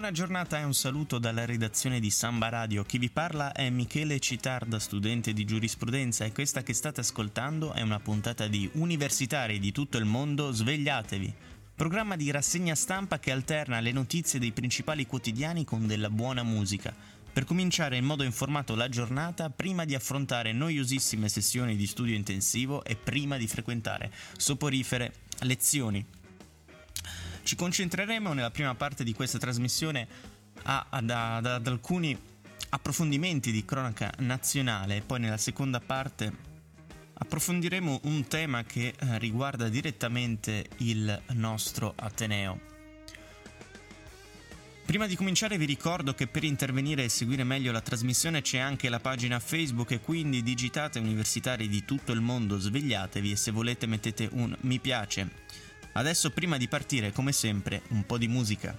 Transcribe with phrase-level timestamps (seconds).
[0.00, 2.84] Buona giornata e un saluto dalla redazione di Samba Radio.
[2.84, 7.82] Chi vi parla è Michele Citarda, studente di giurisprudenza e questa che state ascoltando è
[7.82, 11.34] una puntata di Universitari di tutto il mondo, svegliatevi.
[11.74, 16.94] Programma di rassegna stampa che alterna le notizie dei principali quotidiani con della buona musica.
[17.30, 22.84] Per cominciare in modo informato la giornata, prima di affrontare noiosissime sessioni di studio intensivo
[22.84, 26.19] e prima di frequentare soporifere lezioni.
[27.50, 30.06] Ci concentreremo nella prima parte di questa trasmissione
[30.62, 32.16] ad, ad, ad alcuni
[32.68, 36.32] approfondimenti di cronaca nazionale e poi nella seconda parte
[37.12, 42.60] approfondiremo un tema che eh, riguarda direttamente il nostro Ateneo.
[44.86, 48.88] Prima di cominciare vi ricordo che per intervenire e seguire meglio la trasmissione c'è anche
[48.88, 53.86] la pagina Facebook e quindi digitate universitari di tutto il mondo, svegliatevi e se volete
[53.86, 55.69] mettete un mi piace.
[55.92, 58.76] Adesso prima di partire, come sempre, un po' di musica.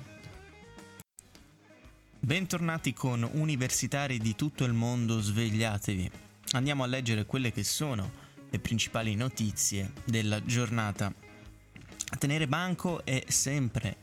[2.17, 6.09] Bentornati con universitari di tutto il mondo, svegliatevi.
[6.51, 8.11] Andiamo a leggere quelle che sono
[8.49, 11.13] le principali notizie della giornata.
[12.13, 13.97] A tenere banco è sempre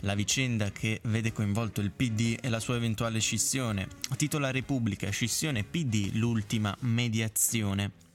[0.00, 3.88] la vicenda che vede coinvolto il PD e la sua eventuale scissione.
[4.16, 8.11] Titola Repubblica, scissione PD, l'ultima mediazione.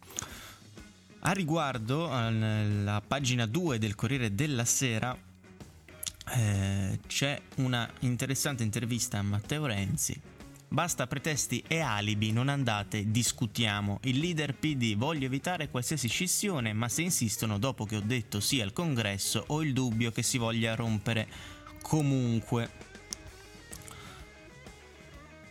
[1.21, 5.17] A riguardo, alla pagina 2 del Corriere della Sera
[6.35, 10.19] eh, c'è una interessante intervista a Matteo Renzi.
[10.69, 13.99] Basta pretesti e alibi, non andate, discutiamo.
[14.03, 18.61] Il leader PD voglio evitare qualsiasi scissione, ma se insistono dopo che ho detto sì
[18.61, 21.27] al congresso ho il dubbio che si voglia rompere
[21.81, 22.69] comunque.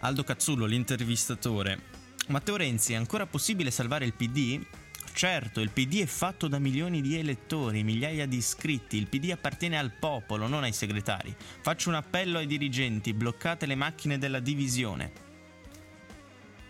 [0.00, 1.94] Aldo Cazzullo, l'intervistatore.
[2.28, 4.64] Matteo Renzi, è ancora possibile salvare il PD?
[5.16, 9.78] Certo, il PD è fatto da milioni di elettori, migliaia di iscritti, il PD appartiene
[9.78, 11.34] al popolo, non ai segretari.
[11.62, 15.10] Faccio un appello ai dirigenti, bloccate le macchine della divisione.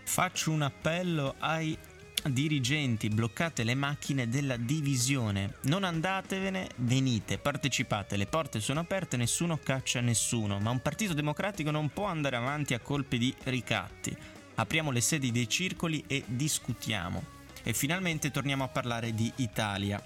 [0.05, 1.77] Faccio un appello ai
[2.23, 5.55] dirigenti, bloccate le macchine della divisione.
[5.63, 11.69] Non andatevene, venite, partecipate, le porte sono aperte, nessuno caccia nessuno, ma un partito democratico
[11.69, 14.15] non può andare avanti a colpi di ricatti.
[14.55, 17.36] Apriamo le sedi dei circoli e discutiamo.
[17.67, 20.01] E finalmente torniamo a parlare di Italia.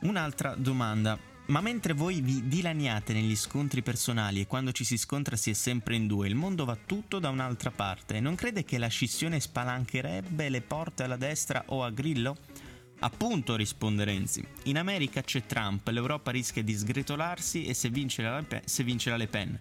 [0.00, 1.18] Un'altra domanda.
[1.48, 5.52] Ma mentre voi vi dilaniate negli scontri personali e quando ci si scontra si è
[5.52, 8.18] sempre in due, il mondo va tutto da un'altra parte.
[8.20, 12.34] Non crede che la scissione spalancherebbe le porte alla destra o a Grillo?
[13.00, 14.42] Appunto, risponde Renzi.
[14.64, 19.60] In America c'è Trump, l'Europa rischia di sgretolarsi e se vince la, Le Pen,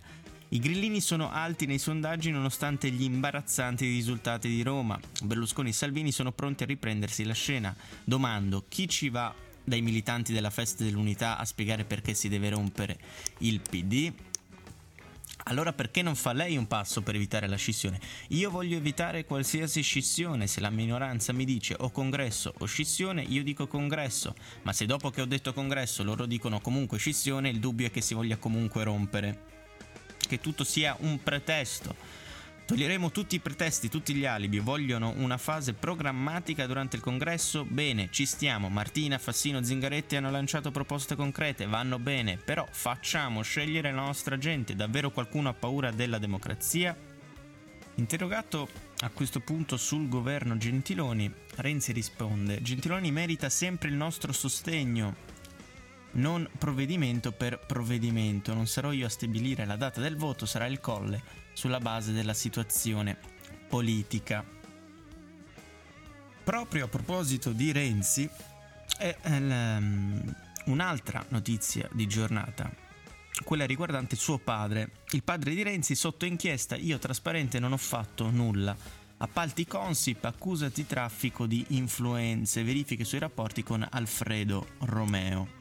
[0.50, 4.98] I grillini sono alti nei sondaggi nonostante gli imbarazzanti risultati di Roma.
[5.24, 7.76] Berlusconi e Salvini sono pronti a riprendersi la scena.
[8.06, 12.98] Domando, chi ci va dai militanti della festa dell'unità a spiegare perché si deve rompere
[13.40, 14.14] il PD?
[15.44, 18.00] Allora perché non fa lei un passo per evitare la scissione?
[18.30, 23.44] Io voglio evitare qualsiasi scissione, se la minoranza mi dice o congresso o scissione, io
[23.44, 27.88] dico congresso, ma se dopo che ho detto congresso loro dicono comunque scissione, il dubbio
[27.88, 29.56] è che si voglia comunque rompere
[30.28, 31.96] che tutto sia un pretesto.
[32.68, 34.60] Toglieremo tutti i pretesti, tutti gli alibi.
[34.60, 37.64] Vogliono una fase programmatica durante il congresso?
[37.64, 38.68] Bene, ci stiamo.
[38.68, 42.36] Martina, Fassino, Zingaretti hanno lanciato proposte concrete, vanno bene.
[42.36, 44.76] Però facciamo scegliere la nostra gente.
[44.76, 46.94] Davvero qualcuno ha paura della democrazia?
[47.96, 48.68] Interrogato
[49.00, 55.27] a questo punto sul governo Gentiloni, Renzi risponde: Gentiloni merita sempre il nostro sostegno
[56.12, 58.54] non provvedimento per provvedimento.
[58.54, 61.22] Non sarò io a stabilire la data del voto, sarà il colle
[61.54, 63.18] sulla base della situazione
[63.68, 64.44] politica.
[66.44, 68.30] Proprio a proposito di Renzi,
[68.98, 70.36] è um,
[70.66, 72.72] un'altra notizia di giornata,
[73.44, 74.92] quella riguardante suo padre.
[75.12, 78.76] Il padre di Renzi sotto inchiesta, io trasparente non ho fatto nulla.
[79.20, 85.57] Appalti Consip, accusa di traffico di influenze, verifiche sui rapporti con Alfredo Romeo.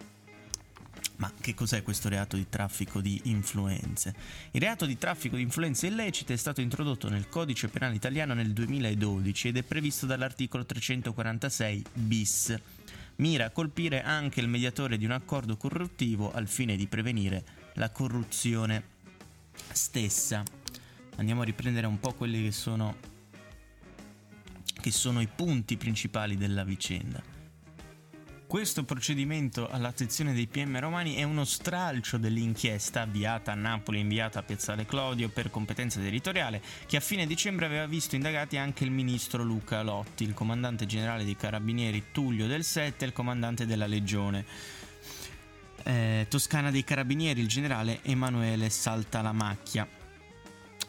[1.16, 4.14] Ma che cos'è questo reato di traffico di influenze?
[4.50, 8.52] Il reato di traffico di influenze illecite è stato introdotto nel codice penale italiano nel
[8.52, 12.54] 2012 ed è previsto dall'articolo 346 bis.
[13.16, 17.90] Mira a colpire anche il mediatore di un accordo corruttivo al fine di prevenire la
[17.90, 18.94] corruzione.
[19.72, 20.42] stessa.
[21.16, 22.96] Andiamo a riprendere un po' quelli che sono,
[24.78, 27.35] che sono i punti principali della vicenda.
[28.56, 34.42] Questo procedimento all'attenzione dei PM romani è uno stralcio dell'inchiesta avviata a Napoli inviata a
[34.42, 39.42] Piazzale Clodio per competenza territoriale che a fine dicembre aveva visto indagati anche il ministro
[39.42, 44.46] Luca Lotti, il comandante generale dei carabinieri Tullio del Sette e il comandante della legione
[45.82, 50.05] eh, toscana dei carabinieri, il generale Emanuele Saltalamacchia.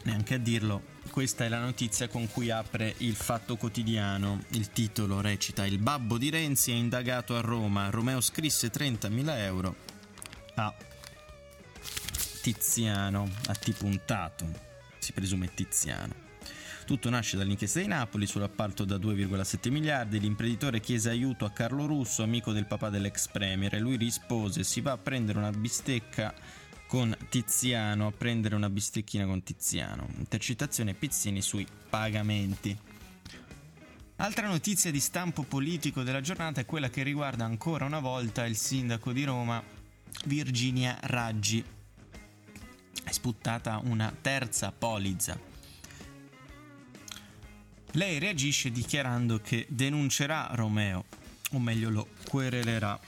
[0.08, 4.42] Neanche a dirlo, questa è la notizia con cui apre il Fatto Quotidiano.
[4.52, 7.90] Il titolo recita: Il babbo di Renzi è indagato a Roma.
[7.90, 9.76] Romeo scrisse 30.000 euro
[10.54, 10.74] a
[12.40, 14.46] Tiziano, a T puntato,
[14.98, 16.14] si presume Tiziano.
[16.86, 20.18] Tutto nasce dall'inchiesta di Napoli sull'appalto da 2,7 miliardi.
[20.18, 24.80] L'imprenditore chiese aiuto a Carlo Russo, amico del papà dell'ex premier, e lui rispose: Si
[24.80, 26.34] va a prendere una bistecca
[26.88, 30.08] con Tiziano, a prendere una bistecchina con Tiziano.
[30.16, 32.76] Intercettazione Pizzini sui pagamenti.
[34.16, 38.56] Altra notizia di stampo politico della giornata è quella che riguarda ancora una volta il
[38.56, 39.62] sindaco di Roma,
[40.24, 41.62] Virginia Raggi.
[43.04, 45.38] È sputtata una terza polizza.
[47.92, 51.04] Lei reagisce dichiarando che denuncerà Romeo,
[51.52, 52.98] o meglio lo querelerà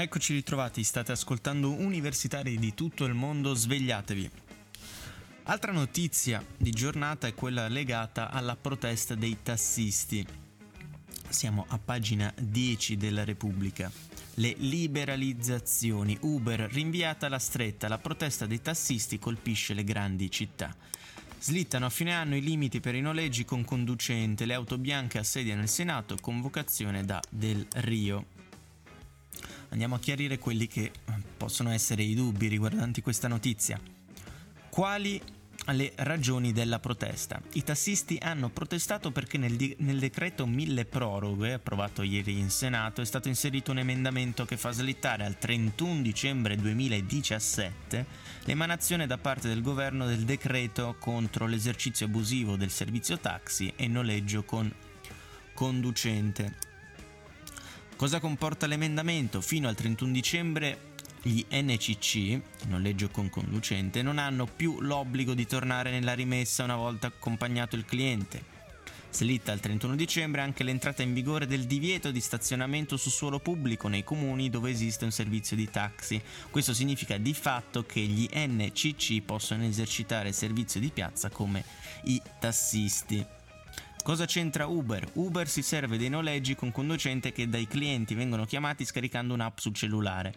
[0.00, 4.30] Eccoci ritrovati, state ascoltando universitari di tutto il mondo, svegliatevi.
[5.42, 10.24] Altra notizia di giornata è quella legata alla protesta dei tassisti.
[11.28, 13.90] Siamo a pagina 10 della Repubblica.
[14.34, 16.16] Le liberalizzazioni.
[16.20, 17.88] Uber rinviata alla stretta.
[17.88, 20.76] La protesta dei tassisti colpisce le grandi città.
[21.40, 24.46] Slittano a fine anno i limiti per i noleggi con conducente.
[24.46, 26.14] Le auto bianche assediano il Senato.
[26.20, 28.37] Convocazione da Del Rio
[29.70, 30.90] andiamo a chiarire quelli che
[31.36, 33.80] possono essere i dubbi riguardanti questa notizia.
[34.70, 35.20] Quali
[35.72, 37.40] le ragioni della protesta.
[37.52, 43.00] I tassisti hanno protestato perché nel, di- nel, decreto mille proroghe, approvato ieri in Senato,
[43.00, 48.06] è stato inserito un emendamento che fa slittare al 31 dicembre 2017
[48.44, 54.44] l'emanazione da parte del governo del decreto contro l'esercizio abusivo del servizio taxi e noleggio
[54.44, 54.72] con
[55.52, 56.67] conducente.
[57.98, 59.40] Cosa comporta l'emendamento?
[59.40, 65.90] Fino al 31 dicembre gli NCC, noleggio con conducente, non hanno più l'obbligo di tornare
[65.90, 68.40] nella rimessa una volta accompagnato il cliente.
[69.10, 73.88] Slitta al 31 dicembre anche l'entrata in vigore del divieto di stazionamento su suolo pubblico
[73.88, 76.22] nei comuni dove esiste un servizio di taxi.
[76.50, 81.64] Questo significa di fatto che gli NCC possono esercitare il servizio di piazza come
[82.04, 83.37] i tassisti.
[84.08, 85.06] Cosa c'entra Uber?
[85.16, 89.74] Uber si serve dei noleggi con conducente che dai clienti vengono chiamati scaricando un'app sul
[89.74, 90.32] cellulare.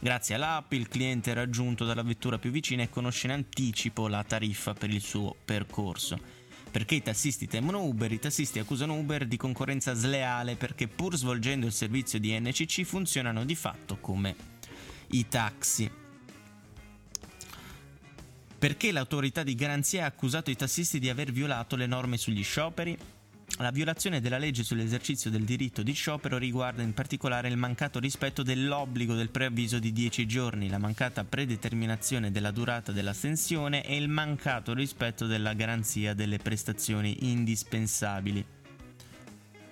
[0.00, 4.24] Grazie all'app il cliente è raggiunto dalla vettura più vicina e conosce in anticipo la
[4.24, 6.18] tariffa per il suo percorso.
[6.68, 11.66] Perché i tassisti temono Uber, i tassisti accusano Uber di concorrenza sleale perché pur svolgendo
[11.66, 14.34] il servizio di NCC funzionano di fatto come
[15.10, 16.01] i taxi.
[18.62, 22.96] Perché l'autorità di garanzia ha accusato i tassisti di aver violato le norme sugli scioperi?
[23.58, 28.44] La violazione della legge sull'esercizio del diritto di sciopero riguarda in particolare il mancato rispetto
[28.44, 34.74] dell'obbligo del preavviso di 10 giorni, la mancata predeterminazione della durata dell'astensione e il mancato
[34.74, 38.46] rispetto della garanzia delle prestazioni indispensabili.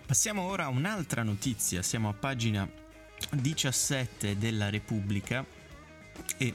[0.04, 2.68] Passiamo ora a un'altra notizia, siamo a pagina
[3.30, 5.46] 17 della Repubblica
[6.36, 6.54] e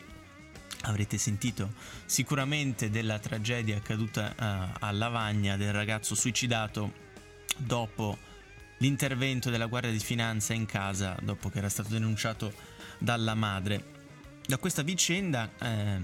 [0.88, 1.74] Avrete sentito
[2.06, 6.94] sicuramente della tragedia accaduta uh, a Lavagna del ragazzo suicidato
[7.58, 8.18] dopo
[8.78, 12.54] l'intervento della Guardia di Finanza in casa dopo che era stato denunciato
[13.00, 13.94] dalla madre.
[14.46, 16.00] Da questa vicenda eh,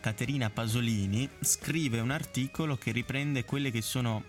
[0.00, 4.22] Caterina Pasolini scrive un articolo che riprende che sono,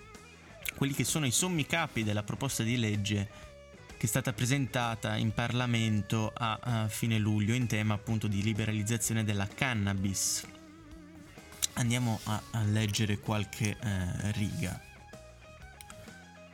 [0.76, 3.30] quelli che sono i sommi capi della proposta di legge
[3.98, 9.24] che è stata presentata in Parlamento a, a fine luglio in tema appunto di liberalizzazione
[9.24, 10.46] della cannabis.
[11.74, 14.80] Andiamo a, a leggere qualche eh, riga.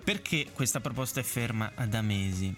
[0.03, 2.55] Perché questa proposta è ferma da mesi?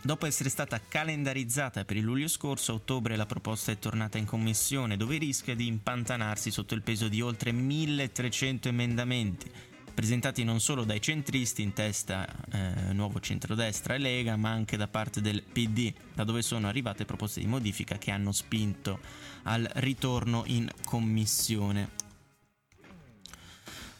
[0.00, 4.24] Dopo essere stata calendarizzata per il luglio scorso, a ottobre la proposta è tornata in
[4.24, 9.50] commissione dove rischia di impantanarsi sotto il peso di oltre 1300 emendamenti
[9.98, 14.86] presentati non solo dai centristi in testa eh, Nuovo Centrodestra e Lega, ma anche da
[14.86, 19.00] parte del PD, da dove sono arrivate proposte di modifica che hanno spinto
[19.42, 21.90] al ritorno in commissione.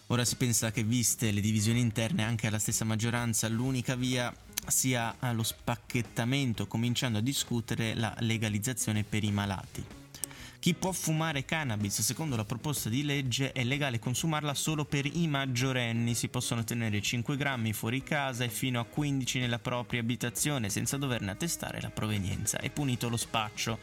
[0.07, 4.33] Ora si pensa che viste le divisioni interne anche alla stessa maggioranza, l'unica via
[4.69, 9.98] sia lo spacchettamento, cominciando a discutere la legalizzazione per i malati.
[10.61, 15.29] Chi può fumare cannabis secondo la proposta di legge è legale consumarla solo per i
[15.29, 20.69] maggiorenni, si possono tenere 5 grammi fuori casa e fino a 15 nella propria abitazione
[20.69, 22.59] senza doverne attestare la provenienza.
[22.59, 23.79] È punito lo spaccio,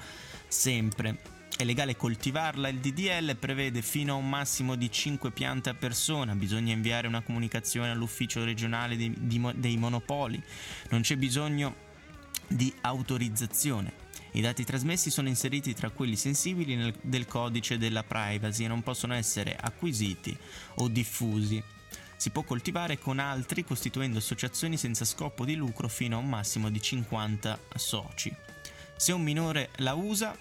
[0.50, 1.18] sempre.
[1.56, 6.36] È legale coltivarla, il DDL prevede fino a un massimo di 5 piante a persona,
[6.36, 9.16] bisogna inviare una comunicazione all'ufficio regionale dei,
[9.56, 10.44] dei monopoli,
[10.90, 11.74] non c'è bisogno
[12.50, 14.04] di autorizzazione.
[14.36, 18.84] I dati trasmessi sono inseriti tra quelli sensibili nel, del codice della privacy e non
[18.84, 20.38] possono essere acquisiti
[20.76, 21.64] o diffusi.
[22.18, 26.70] Si può coltivare con altri costituendo associazioni senza scopo di lucro fino a un massimo
[26.70, 28.36] di 50 soci.
[28.98, 30.38] Se un minore la usa,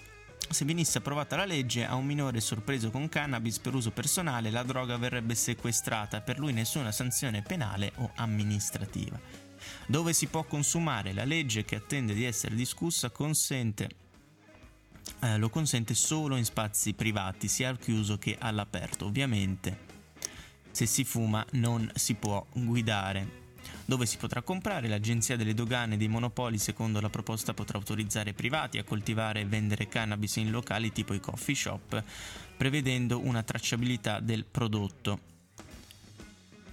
[0.49, 4.63] se venisse approvata la legge, a un minore sorpreso con cannabis per uso personale la
[4.63, 9.44] droga verrebbe sequestrata, per lui nessuna sanzione penale o amministrativa
[9.87, 11.13] dove si può consumare.
[11.13, 13.89] La legge che attende di essere discussa consente,
[15.21, 19.05] eh, lo consente solo in spazi privati, sia al chiuso che all'aperto.
[19.05, 19.93] Ovviamente,
[20.71, 23.43] se si fuma non si può guidare.
[23.85, 28.77] Dove si potrà comprare, l'Agenzia delle Dogane dei Monopoli, secondo la proposta, potrà autorizzare privati
[28.77, 32.03] a coltivare e vendere cannabis in locali tipo i coffee shop,
[32.57, 35.33] prevedendo una tracciabilità del prodotto.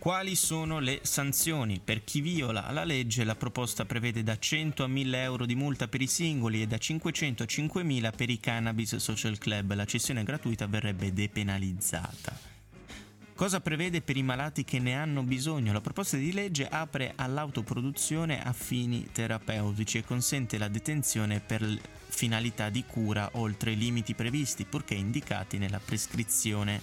[0.02, 1.78] Quali sono le sanzioni?
[1.78, 5.86] Per chi viola la legge la proposta prevede da 100 a 1000 euro di multa
[5.86, 9.74] per i singoli e da 500 a 5000 per i cannabis social club.
[9.74, 12.36] La cessione gratuita verrebbe depenalizzata.
[13.32, 15.72] Cosa prevede per i malati che ne hanno bisogno?
[15.72, 21.78] La proposta di legge apre all'autoproduzione a fini terapeutici e consente la detenzione per
[22.08, 26.80] finalità di cura oltre i limiti previsti, purché indicati nella prescrizione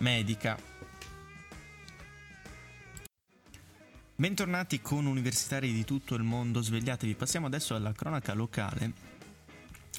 [0.00, 0.69] medica.
[4.20, 7.14] Bentornati con universitari di tutto il mondo, svegliatevi.
[7.14, 8.92] Passiamo adesso alla cronaca locale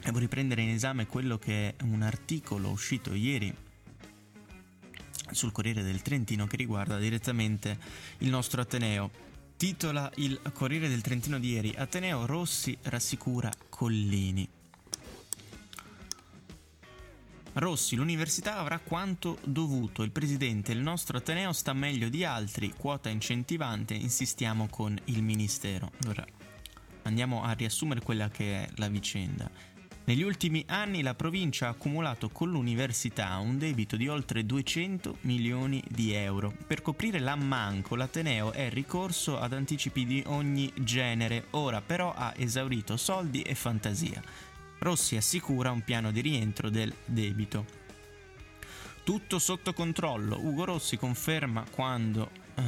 [0.04, 3.51] e vorrei prendere in esame quello che è un articolo uscito ieri
[5.32, 7.80] sul Corriere del Trentino che riguarda direttamente
[8.20, 9.10] il nostro Ateneo.
[9.58, 14.48] Titola il Corriere del Trentino di ieri Ateneo Rossi rassicura Collini.
[17.53, 20.03] Rossi, l'università avrà quanto dovuto.
[20.03, 25.91] Il presidente, il nostro Ateneo sta meglio di altri, quota incentivante, insistiamo con il ministero.
[26.03, 26.25] Allora,
[27.03, 29.50] andiamo a riassumere quella che è la vicenda.
[30.03, 35.84] Negli ultimi anni la provincia ha accumulato con l'università un debito di oltre 200 milioni
[35.88, 36.53] di euro.
[36.65, 42.98] Per coprire l'ammanco l'Ateneo è ricorso ad anticipi di ogni genere, ora però ha esaurito
[42.98, 44.22] soldi e fantasia.
[44.81, 47.65] Rossi assicura un piano di rientro del debito.
[49.03, 50.39] Tutto sotto controllo.
[50.39, 52.63] Ugo Rossi conferma quando eh,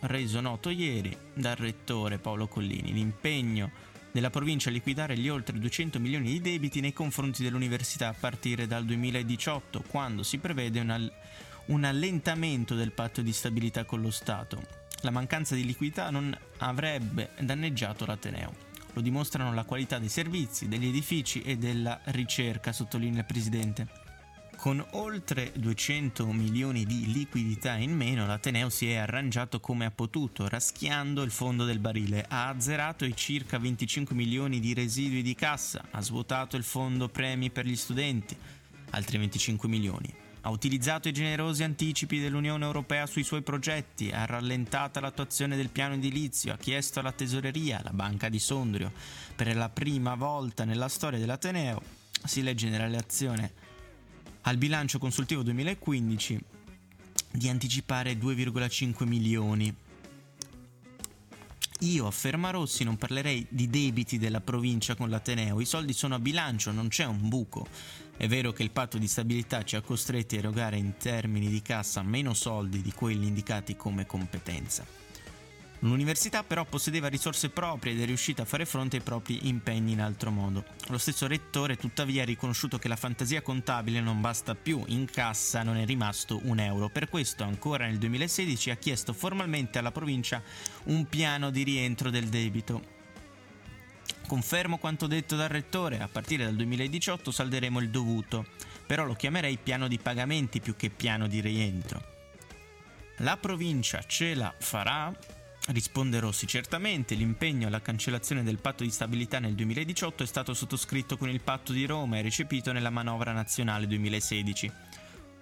[0.00, 3.70] reso noto ieri dal rettore Paolo Collini l'impegno
[4.10, 8.66] della provincia a liquidare gli oltre 200 milioni di debiti nei confronti dell'università a partire
[8.66, 10.98] dal 2018, quando si prevede una,
[11.66, 14.60] un allentamento del patto di stabilità con lo Stato.
[15.02, 18.65] La mancanza di liquidità non avrebbe danneggiato l'Ateneo.
[18.96, 23.88] Lo dimostrano la qualità dei servizi, degli edifici e della ricerca, sottolinea il Presidente.
[24.56, 30.48] Con oltre 200 milioni di liquidità in meno, l'Ateneo si è arrangiato come ha potuto,
[30.48, 32.24] raschiando il fondo del barile.
[32.26, 37.50] Ha azzerato i circa 25 milioni di residui di cassa, ha svuotato il fondo premi
[37.50, 38.34] per gli studenti,
[38.92, 45.00] altri 25 milioni ha utilizzato i generosi anticipi dell'Unione Europea sui suoi progetti, ha rallentato
[45.00, 48.92] l'attuazione del piano edilizio, ha chiesto alla Tesoreria, la Banca di Sondrio,
[49.34, 51.82] per la prima volta nella storia dell'Ateneo,
[52.22, 53.52] si legge nella relazione
[54.42, 56.38] al bilancio consultivo 2015,
[57.32, 59.74] di anticipare 2,5 milioni.
[61.80, 66.20] Io, afferma Rossi, non parlerei di debiti della provincia con l'Ateneo, i soldi sono a
[66.20, 67.66] bilancio, non c'è un buco.
[68.18, 71.60] È vero che il patto di stabilità ci ha costretti a erogare in termini di
[71.60, 75.04] cassa meno soldi di quelli indicati come competenza.
[75.80, 80.00] L'università però possedeva risorse proprie ed è riuscita a fare fronte ai propri impegni in
[80.00, 80.64] altro modo.
[80.86, 85.62] Lo stesso rettore tuttavia ha riconosciuto che la fantasia contabile non basta più, in cassa
[85.62, 86.88] non è rimasto un euro.
[86.88, 90.42] Per questo ancora nel 2016 ha chiesto formalmente alla provincia
[90.84, 92.95] un piano di rientro del debito
[94.26, 98.46] Confermo quanto detto dal rettore, a partire dal 2018 salderemo il dovuto,
[98.84, 102.14] però lo chiamerei piano di pagamenti più che piano di rientro.
[103.18, 105.14] La provincia ce la farà?
[105.68, 111.16] Risponde Rossi, certamente l'impegno alla cancellazione del patto di stabilità nel 2018 è stato sottoscritto
[111.16, 114.72] con il patto di Roma e recepito nella manovra nazionale 2016.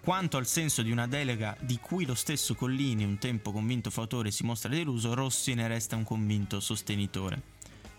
[0.02, 4.30] Quanto al senso di una delega di cui lo stesso Collini, un tempo convinto fautore,
[4.30, 7.53] si mostra deluso, Rossi ne resta un convinto sostenitore.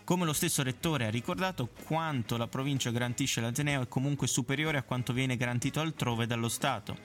[0.06, 4.84] Come lo stesso rettore ha ricordato, quanto la provincia garantisce all'Ateneo è comunque superiore a
[4.84, 6.96] quanto viene garantito altrove dallo Stato.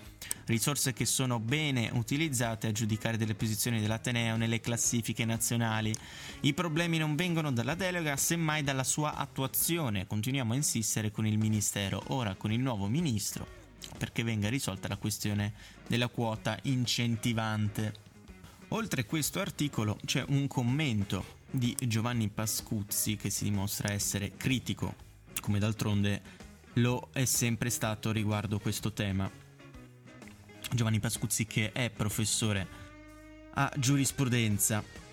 [0.45, 5.95] Risorse che sono bene utilizzate a giudicare delle posizioni dell'Ateneo nelle classifiche nazionali.
[6.40, 10.07] I problemi non vengono dalla delega, semmai dalla sua attuazione.
[10.07, 13.47] Continuiamo a insistere con il Ministero, ora con il nuovo Ministro,
[13.97, 15.54] perché venga risolta la questione
[15.87, 17.95] della quota incentivante.
[18.69, 24.95] Oltre questo articolo c'è un commento di Giovanni Pascuzzi che si dimostra essere critico,
[25.40, 26.23] come d'altronde
[26.75, 29.30] lo è sempre stato riguardo questo tema.
[30.73, 32.66] Giovanni Pascuzzi che è professore
[33.54, 35.09] a giurisprudenza.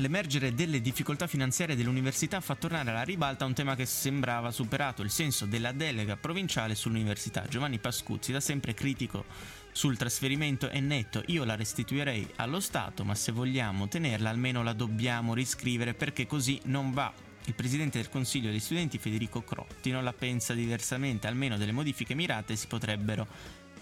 [0.00, 5.10] L'emergere delle difficoltà finanziarie dell'università fa tornare alla ribalta un tema che sembrava superato, il
[5.10, 7.44] senso della delega provinciale sull'università.
[7.48, 9.24] Giovanni Pascuzzi, da sempre critico
[9.72, 14.72] sul trasferimento è netto, io la restituirei allo Stato, ma se vogliamo tenerla almeno la
[14.72, 17.12] dobbiamo riscrivere perché così non va.
[17.46, 22.14] Il presidente del Consiglio degli Studenti Federico Crotti non la pensa diversamente, almeno delle modifiche
[22.14, 23.26] mirate si potrebbero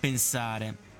[0.01, 0.96] pensare.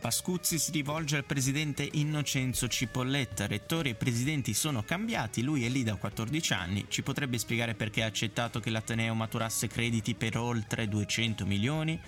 [0.00, 3.48] Pascuzzi si rivolge al presidente Innocenzo Cipolletta.
[3.48, 6.86] Rettori e presidenti sono cambiati, lui è lì da 14 anni.
[6.88, 12.00] Ci potrebbe spiegare perché ha accettato che l'Ateneo maturasse crediti per oltre 200 milioni?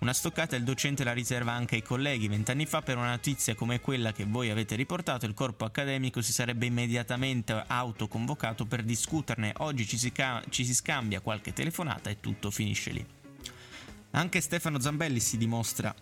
[0.00, 2.28] Una stoccata il docente la riserva anche ai colleghi.
[2.28, 6.32] Vent'anni fa, per una notizia come quella che voi avete riportato, il corpo accademico si
[6.32, 9.54] sarebbe immediatamente autoconvocato per discuterne.
[9.58, 13.06] Oggi ci si, ca- ci si scambia qualche telefonata e tutto finisce lì.
[14.10, 15.94] Anche Stefano Zambelli si dimostra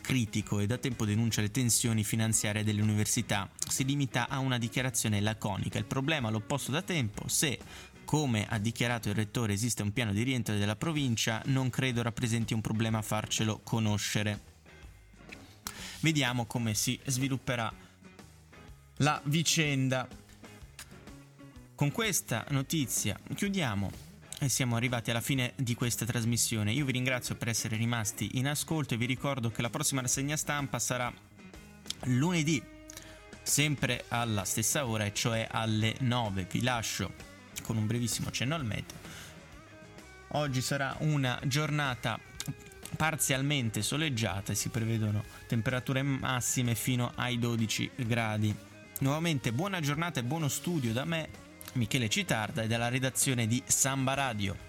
[0.00, 3.50] critico e da tempo denuncia le tensioni finanziarie delle università.
[3.68, 5.78] Si limita a una dichiarazione laconica.
[5.78, 7.28] Il problema l'ho posto da tempo.
[7.28, 7.58] Se
[8.04, 12.54] come ha dichiarato il rettore esiste un piano di rientro della provincia, non credo rappresenti
[12.54, 14.40] un problema farcelo conoscere.
[16.00, 17.70] Vediamo come si svilupperà
[18.98, 20.08] la vicenda.
[21.74, 24.07] Con questa notizia chiudiamo
[24.40, 26.72] e siamo arrivati alla fine di questa trasmissione.
[26.72, 30.36] Io vi ringrazio per essere rimasti in ascolto e vi ricordo che la prossima rassegna
[30.36, 31.12] stampa sarà
[32.04, 32.62] lunedì,
[33.42, 36.46] sempre alla stessa ora, e cioè alle 9.
[36.50, 37.12] Vi lascio
[37.62, 38.96] con un brevissimo cenno al meteo.
[40.32, 42.18] Oggi sarà una giornata
[42.96, 48.54] parzialmente soleggiata e si prevedono temperature massime fino ai 12 gradi.
[49.00, 51.28] Nuovamente buona giornata e buono studio da me,
[51.74, 54.67] Michele Citarda e dalla redazione di Samba Radio.